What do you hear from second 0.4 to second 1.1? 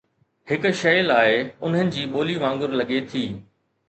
هڪ شيء